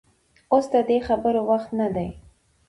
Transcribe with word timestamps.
اوس 0.53 0.65
د 0.73 0.75
دې 0.89 0.97
خبرو 1.07 1.41
وخت 1.49 1.69
نه 1.79 1.87
دى. 1.95 2.07